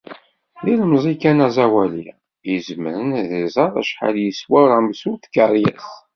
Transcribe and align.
D 0.63 0.65
ilemẓi 0.73 1.15
kan 1.21 1.39
aẓawali 1.45 2.03
i 2.13 2.13
izemren 2.55 3.09
ad 3.19 3.29
iẓer 3.45 3.73
acḥal 3.81 4.15
yeswa 4.23 4.59
uramsu 4.63 5.11
d 5.15 5.19
tikeṛyas. 5.21 5.87